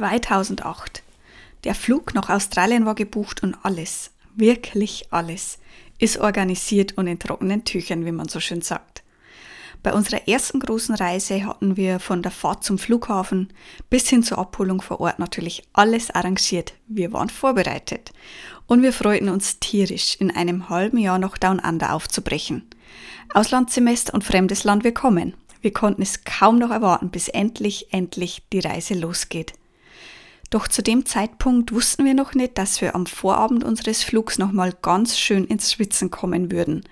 [0.00, 1.02] 2008.
[1.64, 5.58] Der Flug nach Australien war gebucht und alles, wirklich alles,
[5.98, 9.02] ist organisiert und in trockenen Tüchern, wie man so schön sagt.
[9.82, 13.52] Bei unserer ersten großen Reise hatten wir von der Fahrt zum Flughafen
[13.90, 16.72] bis hin zur Abholung vor Ort natürlich alles arrangiert.
[16.86, 18.10] Wir waren vorbereitet
[18.66, 22.66] und wir freuten uns tierisch, in einem halben Jahr nach Down Under aufzubrechen.
[23.34, 25.34] Auslandssemester und fremdes Land willkommen.
[25.60, 29.59] Wir konnten es kaum noch erwarten, bis endlich, endlich die Reise losgeht.
[30.50, 34.74] Doch zu dem Zeitpunkt wussten wir noch nicht, dass wir am Vorabend unseres Flugs nochmal
[34.82, 36.82] ganz schön ins Schwitzen kommen würden.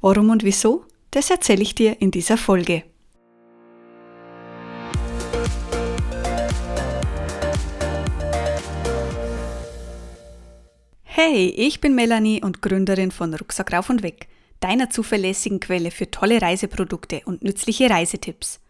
[0.00, 0.84] Warum und wieso?
[1.10, 2.84] Das erzähle ich dir in dieser Folge.
[11.02, 14.28] Hey, ich bin Melanie und Gründerin von Rucksack rauf und weg,
[14.60, 18.60] deiner zuverlässigen Quelle für tolle Reiseprodukte und nützliche Reisetipps.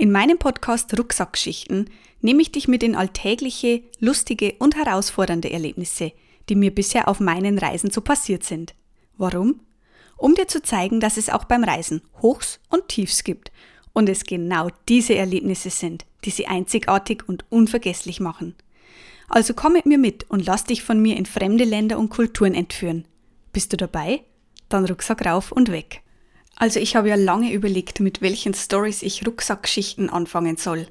[0.00, 1.90] In meinem Podcast Rucksackgeschichten
[2.22, 6.12] nehme ich dich mit in alltägliche, lustige und herausfordernde Erlebnisse,
[6.48, 8.74] die mir bisher auf meinen Reisen so passiert sind.
[9.18, 9.60] Warum?
[10.16, 13.52] Um dir zu zeigen, dass es auch beim Reisen Hochs und Tiefs gibt
[13.92, 18.54] und es genau diese Erlebnisse sind, die sie einzigartig und unvergesslich machen.
[19.28, 22.54] Also komm mit mir mit und lass dich von mir in fremde Länder und Kulturen
[22.54, 23.04] entführen.
[23.52, 24.22] Bist du dabei?
[24.70, 26.00] Dann Rucksack rauf und weg.
[26.60, 30.88] Also ich habe ja lange überlegt, mit welchen Stories ich Rucksackgeschichten anfangen soll.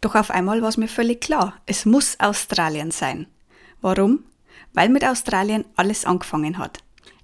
[0.00, 3.26] Doch auf einmal war es mir völlig klar, es muss Australien sein.
[3.80, 4.22] Warum?
[4.72, 6.78] Weil mit Australien alles angefangen hat.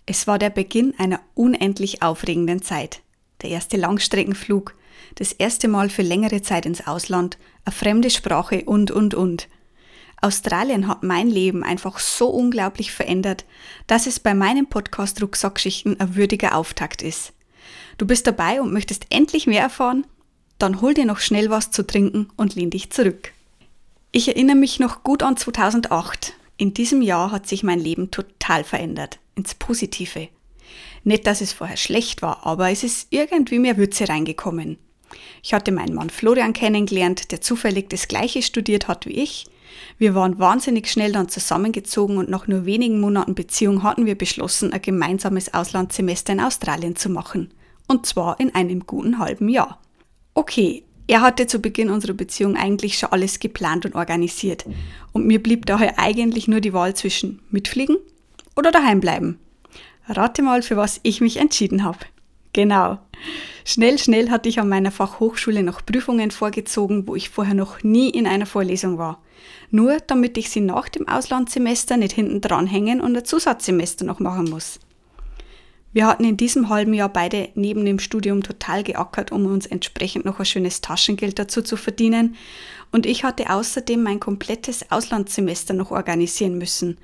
[0.05, 3.03] Es war der Beginn einer unendlich aufregenden Zeit.
[3.43, 4.75] Der erste Langstreckenflug,
[5.15, 9.47] das erste Mal für längere Zeit ins Ausland, eine fremde Sprache und, und, und.
[10.21, 13.45] Australien hat mein Leben einfach so unglaublich verändert,
[13.87, 17.33] dass es bei meinem Podcast Rucksackschichten ein würdiger Auftakt ist.
[17.99, 20.07] Du bist dabei und möchtest endlich mehr erfahren?
[20.59, 23.33] Dann hol dir noch schnell was zu trinken und lehn dich zurück.
[24.13, 26.35] Ich erinnere mich noch gut an 2008.
[26.57, 30.29] In diesem Jahr hat sich mein Leben total verändert, ins Positive.
[31.05, 34.79] Nicht, dass es vorher schlecht war, aber es ist irgendwie mehr Würze reingekommen.
[35.43, 39.47] Ich hatte meinen Mann Florian kennengelernt, der zufällig das gleiche studiert hat wie ich.
[39.99, 44.73] Wir waren wahnsinnig schnell dann zusammengezogen und nach nur wenigen Monaten Beziehung hatten wir beschlossen,
[44.73, 47.53] ein gemeinsames Auslandssemester in Australien zu machen.
[47.87, 49.81] Und zwar in einem guten halben Jahr.
[50.35, 54.65] Okay, er hatte zu Beginn unserer Beziehung eigentlich schon alles geplant und organisiert.
[55.13, 57.97] Und mir blieb daher eigentlich nur die Wahl zwischen mitfliegen
[58.57, 59.39] oder daheim bleiben.
[60.09, 61.99] Rate mal, für was ich mich entschieden habe.
[62.53, 62.99] Genau.
[63.65, 68.11] Schnell, schnell hatte ich an meiner Fachhochschule noch Prüfungen vorgezogen, wo ich vorher noch nie
[68.11, 69.21] in einer Vorlesung war.
[69.71, 74.49] Nur damit ich sie nach dem Auslandssemester nicht hinten dranhängen und ein Zusatzsemester noch machen
[74.49, 74.81] muss.
[75.97, 80.27] Wir hatten in diesem halben Jahr beide neben dem Studium total geackert, um uns entsprechend
[80.27, 82.37] noch ein schönes Taschengeld dazu zu verdienen.
[82.93, 86.99] Und ich hatte außerdem mein komplettes Auslandssemester noch organisieren müssen,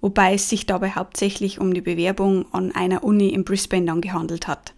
[0.00, 4.48] wobei es sich dabei hauptsächlich um die Bewerbung an einer Uni in Brisbane dann gehandelt
[4.48, 4.74] hat.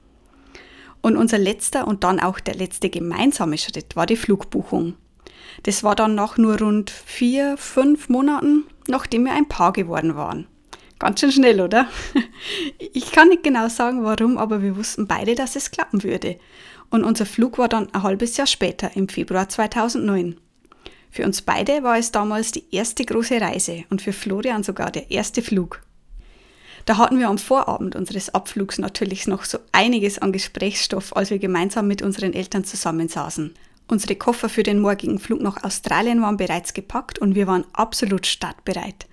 [1.01, 4.93] Und unser letzter und dann auch der letzte gemeinsame Schritt war die Flugbuchung.
[5.63, 10.49] Das war dann nach nur rund vier, fünf Monaten, nachdem wir ein Paar geworden waren.
[11.05, 11.87] Ganz schön schnell, oder?
[12.95, 16.39] Ich kann nicht genau sagen, warum, aber wir wussten beide, dass es klappen würde.
[16.89, 20.41] Und unser Flug war dann ein halbes Jahr später, im Februar 2009.
[21.11, 25.11] Für uns beide war es damals die erste große Reise und für Florian sogar der
[25.11, 25.83] erste Flug.
[26.87, 31.39] Da hatten wir am Vorabend unseres Abflugs natürlich noch so einiges an Gesprächsstoff, als wir
[31.39, 33.53] gemeinsam mit unseren Eltern zusammensaßen.
[33.89, 38.27] Unsere Koffer für den morgigen Flug nach Australien waren bereits gepackt und wir waren absolut
[38.27, 39.05] startbereit.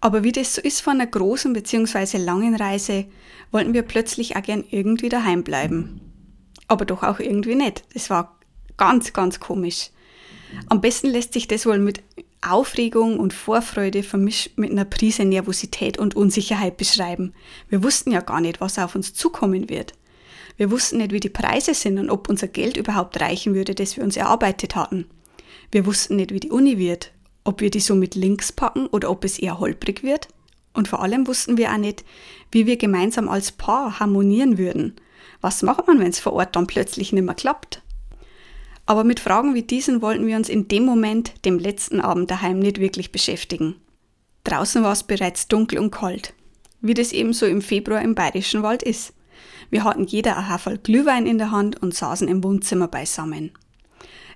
[0.00, 2.18] Aber wie das so ist von einer großen bzw.
[2.18, 3.06] langen Reise,
[3.50, 6.00] wollten wir plötzlich auch gern irgendwie daheim bleiben.
[6.68, 7.84] Aber doch auch irgendwie nicht.
[7.94, 8.38] Das war
[8.76, 9.90] ganz, ganz komisch.
[10.68, 12.02] Am besten lässt sich das wohl mit
[12.40, 17.34] Aufregung und Vorfreude vermischt mit einer Prise Nervosität und Unsicherheit beschreiben.
[17.68, 19.94] Wir wussten ja gar nicht, was auf uns zukommen wird.
[20.56, 23.96] Wir wussten nicht, wie die Preise sind und ob unser Geld überhaupt reichen würde, das
[23.96, 25.06] wir uns erarbeitet hatten.
[25.70, 27.12] Wir wussten nicht, wie die Uni wird,
[27.48, 30.28] ob wir die so mit links packen oder ob es eher holprig wird.
[30.74, 32.04] Und vor allem wussten wir auch nicht,
[32.52, 34.96] wie wir gemeinsam als Paar harmonieren würden.
[35.40, 37.80] Was macht man, wenn es vor Ort dann plötzlich nicht mehr klappt?
[38.84, 42.58] Aber mit Fragen wie diesen wollten wir uns in dem Moment, dem letzten Abend daheim,
[42.58, 43.76] nicht wirklich beschäftigen.
[44.44, 46.34] Draußen war es bereits dunkel und kalt,
[46.82, 49.14] wie das eben so im Februar im Bayerischen Wald ist.
[49.70, 53.52] Wir hatten jeder ein Haferl Glühwein in der Hand und saßen im Wohnzimmer beisammen.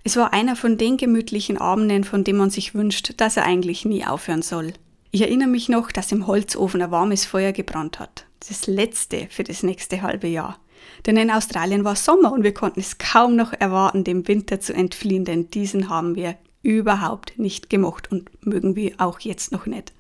[0.04, 3.84] Es war einer von den gemütlichen Abenden, von dem man sich wünscht, dass er eigentlich
[3.84, 4.72] nie aufhören soll.
[5.12, 8.26] Ich erinnere mich noch, dass im Holzofen ein warmes Feuer gebrannt hat.
[8.49, 10.58] Das letzte für das nächste halbe Jahr.
[11.06, 14.75] Denn in Australien war Sommer und wir konnten es kaum noch erwarten, dem Winter zu
[14.75, 19.93] entfliehen, denn diesen haben wir überhaupt nicht gemocht und mögen wir auch jetzt noch nicht.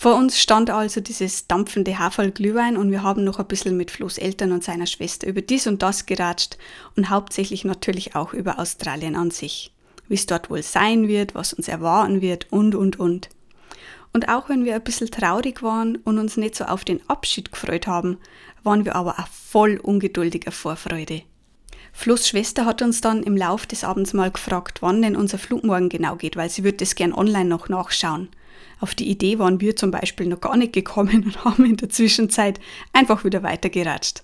[0.00, 4.16] Vor uns stand also dieses dampfende Haferl-Glühwein und wir haben noch ein bisschen mit Flo's
[4.16, 6.56] Eltern und seiner Schwester über dies und das geratscht
[6.94, 9.74] und hauptsächlich natürlich auch über Australien an sich.
[10.06, 13.28] Wie es dort wohl sein wird, was uns erwarten wird und, und, und.
[14.12, 17.50] Und auch wenn wir ein bisschen traurig waren und uns nicht so auf den Abschied
[17.50, 18.18] gefreut haben,
[18.62, 21.22] waren wir aber auch voll ungeduldiger Vorfreude.
[21.92, 25.64] Flo's Schwester hat uns dann im Lauf des Abends mal gefragt, wann denn unser Flug
[25.64, 28.28] morgen genau geht, weil sie würde das gern online noch nachschauen.
[28.80, 31.88] Auf die Idee waren wir zum Beispiel noch gar nicht gekommen und haben in der
[31.88, 32.60] Zwischenzeit
[32.92, 34.22] einfach wieder weitergeratscht.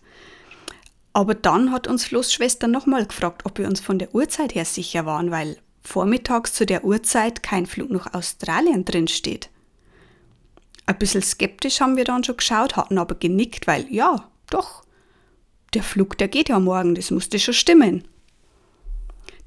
[1.13, 4.65] Aber dann hat uns Flo's Schwester nochmal gefragt, ob wir uns von der Uhrzeit her
[4.65, 9.49] sicher waren, weil vormittags zu der Uhrzeit kein Flug nach Australien drin steht.
[10.87, 14.83] Ein bisschen skeptisch haben wir dann schon geschaut, hatten aber genickt, weil ja, doch,
[15.73, 18.05] der Flug, der geht ja morgen, das musste schon stimmen.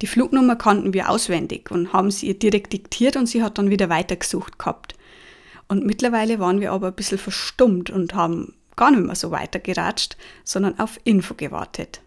[0.01, 3.69] Die Flugnummer kannten wir auswendig und haben sie ihr direkt diktiert und sie hat dann
[3.69, 4.95] wieder weitergesucht gehabt.
[5.67, 10.15] Und mittlerweile waren wir aber ein bisschen verstummt und haben gar nicht mehr so weitergeratscht,
[10.43, 12.01] sondern auf Info gewartet.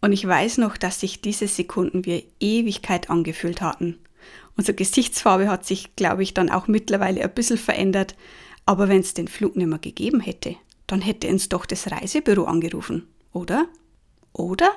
[0.00, 3.98] Und ich weiß noch, dass sich diese Sekunden wie Ewigkeit angefühlt hatten.
[4.56, 8.14] Unsere Gesichtsfarbe hat sich, glaube ich, dann auch mittlerweile ein bisschen verändert,
[8.66, 10.56] aber wenn es den Flug nicht mehr gegeben hätte,
[10.86, 13.66] dann hätte uns doch das Reisebüro angerufen, oder?
[14.32, 14.70] Oder?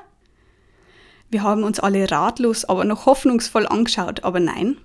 [1.34, 4.78] Wir haben uns alle ratlos, aber noch hoffnungsvoll angeschaut, aber nein,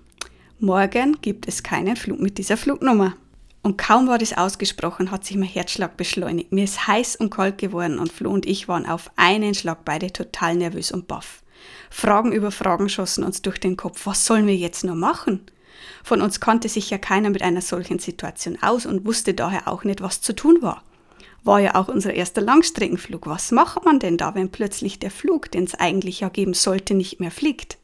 [0.58, 3.18] morgen gibt es keinen Flug mit dieser Flugnummer.
[3.60, 6.50] Und kaum war das ausgesprochen, hat sich mein Herzschlag beschleunigt.
[6.50, 10.10] Mir ist heiß und kalt geworden und Flo und ich waren auf einen Schlag beide
[10.10, 11.42] total nervös und baff.
[11.90, 14.06] Fragen über Fragen schossen uns durch den Kopf.
[14.06, 15.42] Was sollen wir jetzt nur machen?
[16.02, 19.84] Von uns kannte sich ja keiner mit einer solchen Situation aus und wusste daher auch
[19.84, 20.82] nicht, was zu tun war.
[21.44, 23.26] War ja auch unser erster Langstreckenflug.
[23.26, 26.94] Was macht man denn da, wenn plötzlich der Flug, den es eigentlich ja geben sollte,
[26.94, 27.78] nicht mehr fliegt?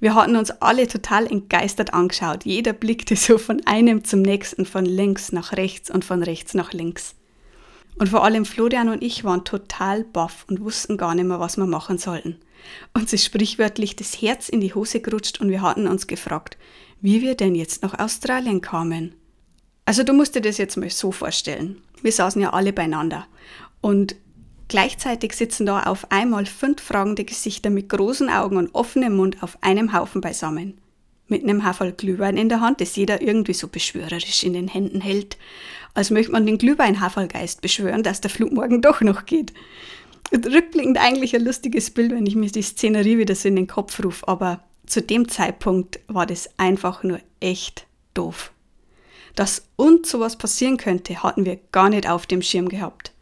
[0.00, 2.44] Wir hatten uns alle total entgeistert angeschaut.
[2.44, 6.72] Jeder blickte so von einem zum nächsten, von links nach rechts und von rechts nach
[6.72, 7.14] links.
[7.98, 11.56] Und vor allem Florian und ich waren total baff und wussten gar nicht mehr, was
[11.56, 12.36] wir machen sollten.
[12.92, 16.58] Uns ist sprichwörtlich das Herz in die Hose gerutscht und wir hatten uns gefragt,
[17.00, 19.14] wie wir denn jetzt nach Australien kamen.
[19.86, 21.80] Also du musst dir das jetzt mal so vorstellen.
[22.02, 23.26] Wir saßen ja alle beieinander.
[23.80, 24.16] Und
[24.68, 29.58] gleichzeitig sitzen da auf einmal fünf fragende Gesichter mit großen Augen und offenem Mund auf
[29.62, 30.78] einem Haufen beisammen.
[31.28, 35.00] Mit einem Haferl Glühwein in der Hand, das jeder irgendwie so beschwörerisch in den Händen
[35.00, 35.36] hält,
[35.94, 39.52] als möchte man den Glühwein-Haferlgeist beschwören, dass der Flug morgen doch noch geht.
[40.32, 44.02] Rückblickend eigentlich ein lustiges Bild, wenn ich mir die Szenerie wieder so in den Kopf
[44.04, 48.52] rufe, aber zu dem Zeitpunkt war das einfach nur echt doof.
[49.36, 53.12] Dass uns sowas passieren könnte, hatten wir gar nicht auf dem Schirm gehabt.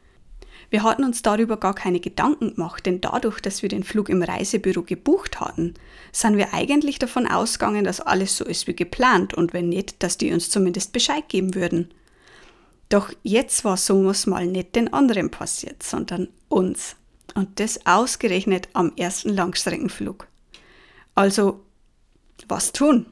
[0.71, 4.23] Wir hatten uns darüber gar keine Gedanken gemacht, denn dadurch, dass wir den Flug im
[4.23, 5.75] Reisebüro gebucht hatten,
[6.11, 10.17] sind wir eigentlich davon ausgegangen, dass alles so ist wie geplant und wenn nicht, dass
[10.17, 11.93] die uns zumindest Bescheid geben würden.
[12.89, 16.97] Doch jetzt war sowas mal nicht den anderen passiert, sondern uns.
[17.35, 20.29] Und das ausgerechnet am ersten Langstreckenflug.
[21.15, 21.61] Also,
[22.49, 23.07] was tun?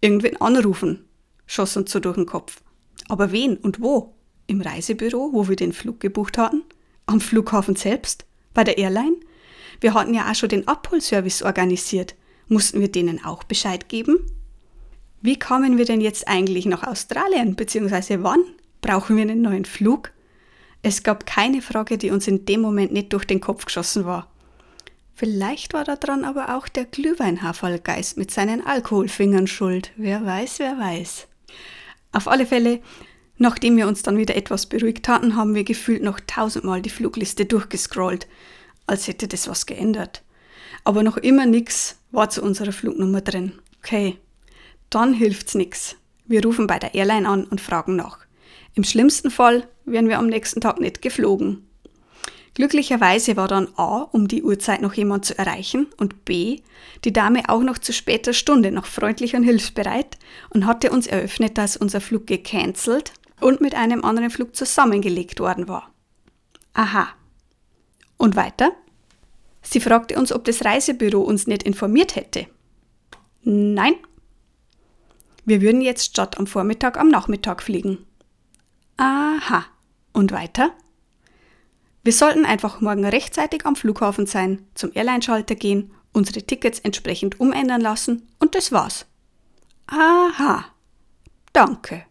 [0.00, 1.03] Irgendwen anrufen,
[1.46, 2.62] schoss uns so durch den Kopf.
[3.08, 4.14] Aber wen und wo?
[4.46, 6.62] Im Reisebüro, wo wir den Flug gebucht hatten?
[7.06, 8.24] Am Flughafen selbst?
[8.52, 9.16] Bei der Airline?
[9.80, 12.14] Wir hatten ja auch schon den Abholservice organisiert.
[12.48, 14.18] Mussten wir denen auch Bescheid geben?
[15.22, 18.42] Wie kamen wir denn jetzt eigentlich nach Australien, beziehungsweise wann?
[18.82, 20.12] Brauchen wir einen neuen Flug?
[20.82, 24.30] Es gab keine Frage, die uns in dem Moment nicht durch den Kopf geschossen war.
[25.14, 29.92] Vielleicht war daran aber auch der Glühweinhaferlgeist mit seinen Alkoholfingern schuld.
[29.96, 31.28] Wer weiß, wer weiß.
[32.12, 32.80] Auf alle Fälle,
[33.38, 37.44] nachdem wir uns dann wieder etwas beruhigt hatten, haben wir gefühlt noch tausendmal die Flugliste
[37.46, 38.26] durchgescrollt,
[38.86, 40.22] als hätte das was geändert.
[40.84, 43.52] Aber noch immer nix war zu unserer Flugnummer drin.
[43.78, 44.18] Okay,
[44.90, 45.96] dann hilft's nix.
[46.26, 48.18] Wir rufen bei der Airline an und fragen nach.
[48.74, 51.68] Im schlimmsten Fall wären wir am nächsten Tag nicht geflogen.
[52.54, 56.60] Glücklicherweise war dann A, um die Uhrzeit noch jemand zu erreichen und B,
[57.04, 60.18] die Dame auch noch zu später Stunde noch freundlich und hilfsbereit
[60.50, 65.66] und hatte uns eröffnet, dass unser Flug gecancelt und mit einem anderen Flug zusammengelegt worden
[65.66, 65.90] war.
[66.74, 67.08] Aha.
[68.16, 68.70] Und weiter?
[69.62, 72.46] Sie fragte uns, ob das Reisebüro uns nicht informiert hätte.
[73.42, 73.94] Nein.
[75.44, 78.06] Wir würden jetzt statt am Vormittag am Nachmittag fliegen.
[78.96, 79.64] Aha.
[80.12, 80.72] Und weiter?
[82.04, 87.80] Wir sollten einfach morgen rechtzeitig am Flughafen sein, zum Airline-Schalter gehen, unsere Tickets entsprechend umändern
[87.80, 89.06] lassen und das war's.
[89.86, 90.66] Aha.
[91.54, 92.04] Danke.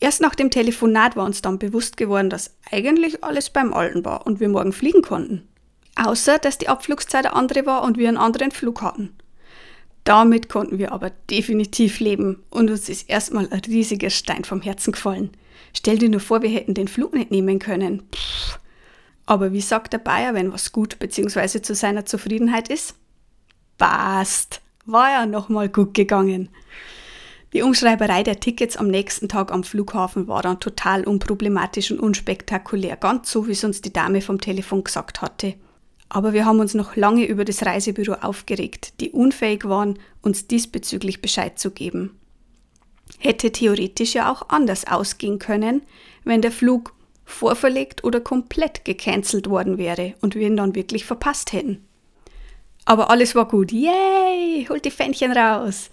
[0.00, 4.26] Erst nach dem Telefonat war uns dann bewusst geworden, dass eigentlich alles beim Alten war
[4.26, 5.46] und wir morgen fliegen konnten.
[5.94, 9.16] Außer, dass die Abflugszeit eine andere war und wir einen anderen Flug hatten.
[10.04, 14.92] Damit konnten wir aber definitiv leben und uns ist erstmal ein riesiger Stein vom Herzen
[14.92, 15.30] gefallen.
[15.72, 18.02] Stell dir nur vor, wir hätten den Flug nicht nehmen können.
[18.14, 18.58] Pff.
[19.26, 21.60] Aber wie sagt der Bayer, wenn was gut bzw.
[21.60, 22.94] zu seiner Zufriedenheit ist?
[23.76, 24.62] Passt.
[24.84, 26.48] War ja nochmal gut gegangen.
[27.52, 32.96] Die Umschreiberei der Tickets am nächsten Tag am Flughafen war dann total unproblematisch und unspektakulär,
[32.96, 35.54] ganz so wie es uns die Dame vom Telefon gesagt hatte.
[36.08, 41.20] Aber wir haben uns noch lange über das Reisebüro aufgeregt, die unfähig waren, uns diesbezüglich
[41.20, 42.16] Bescheid zu geben.
[43.18, 45.82] Hätte theoretisch ja auch anders ausgehen können,
[46.24, 46.94] wenn der Flug
[47.24, 51.84] vorverlegt oder komplett gecancelt worden wäre und wir ihn dann wirklich verpasst hätten.
[52.84, 53.72] Aber alles war gut.
[53.72, 54.66] Yay!
[54.68, 55.90] Holt die Fännchen raus!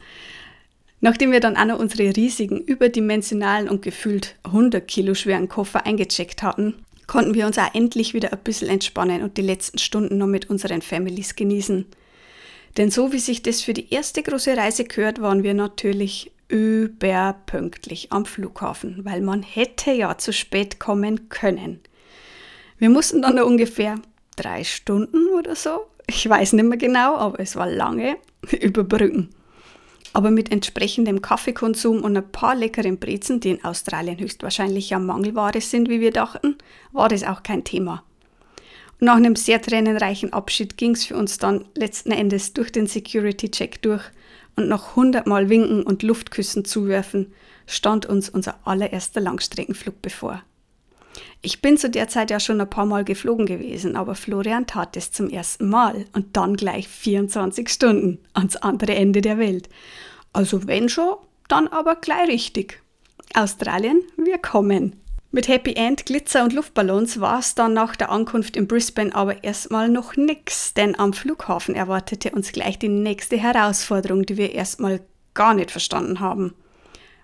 [1.02, 6.44] Nachdem wir dann auch noch unsere riesigen, überdimensionalen und gefühlt 100 Kilo schweren Koffer eingecheckt
[6.44, 6.76] hatten,
[7.08, 10.50] konnten wir uns auch endlich wieder ein bisschen entspannen und die letzten Stunden noch mit
[10.50, 11.86] unseren Families genießen.
[12.78, 18.12] Denn so wie sich das für die erste große Reise gehört, waren wir natürlich überpünktlich
[18.12, 21.80] am Flughafen, weil man hätte ja zu spät kommen können.
[22.78, 24.00] Wir mussten dann noch ungefähr
[24.36, 28.18] drei Stunden oder so, ich weiß nicht mehr genau, aber es war lange,
[28.62, 29.30] überbrücken.
[30.12, 35.60] Aber mit entsprechendem Kaffeekonsum und ein paar leckeren Brezen, die in Australien höchstwahrscheinlich ja Mangelware
[35.60, 36.56] sind, wie wir dachten,
[36.92, 38.04] war das auch kein Thema.
[39.00, 42.86] Und nach einem sehr tränenreichen Abschied ging es für uns dann letzten Endes durch den
[42.86, 44.04] Security-Check durch
[44.56, 47.34] und nach hundertmal Winken und Luftküssen zuwerfen,
[47.66, 50.44] stand uns unser allererster Langstreckenflug bevor.
[51.42, 54.96] Ich bin zu der Zeit ja schon ein paar Mal geflogen gewesen, aber Florian tat
[54.98, 59.70] es zum ersten Mal und dann gleich 24 Stunden ans andere Ende der Welt.
[60.32, 61.16] Also wenn schon,
[61.48, 62.82] dann aber gleich richtig.
[63.36, 65.03] Australien, wir kommen.
[65.36, 69.44] Mit Happy End, Glitzer und Luftballons war es dann nach der Ankunft in Brisbane aber
[69.44, 75.02] erstmal noch nix, denn am Flughafen erwartete uns gleich die nächste Herausforderung, die wir erstmal
[75.34, 76.54] gar nicht verstanden haben.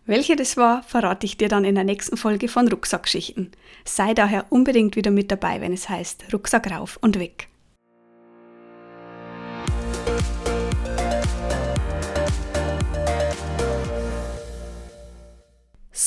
[0.08, 3.52] Welche das war, verrate ich dir dann in der nächsten Folge von Rucksackschichten.
[3.86, 7.48] Sei daher unbedingt wieder mit dabei, wenn es heißt Rucksack rauf und weg.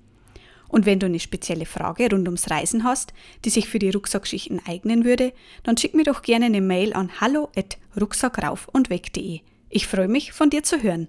[0.68, 3.14] Und wenn du eine spezielle Frage rund ums Reisen hast,
[3.46, 5.32] die sich für die Rucksackschichten eignen würde,
[5.62, 9.40] dann schick mir doch gerne eine Mail an hallo@rucksackraufundweg.de.
[9.70, 11.08] Ich freue mich, von dir zu hören.